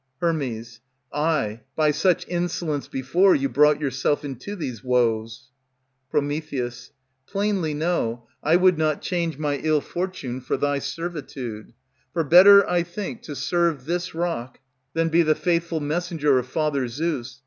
Her. 0.19 0.33
Ay, 1.13 1.61
by 1.75 1.91
such 1.91 2.27
insolence 2.27 2.87
before 2.87 3.35
You 3.35 3.47
brought 3.49 3.79
yourself 3.79 4.25
into 4.25 4.55
these 4.55 4.83
woes. 4.83 5.51
Pr. 6.09 6.17
Plainly 7.27 7.75
know, 7.75 8.27
I 8.41 8.55
would 8.55 8.79
not 8.79 9.03
change 9.03 9.37
My 9.37 9.57
ill 9.57 9.79
fortune 9.79 10.41
for 10.41 10.57
thy 10.57 10.79
servitude, 10.79 11.73
For 12.13 12.23
better, 12.23 12.67
I 12.67 12.81
think, 12.81 13.21
to 13.21 13.35
serve 13.35 13.85
this 13.85 14.15
rock 14.15 14.59
Than 14.95 15.09
be 15.09 15.21
the 15.21 15.35
faithful 15.35 15.79
messenger 15.79 16.39
of 16.39 16.47
Father 16.47 16.87
Zeus. 16.87 17.39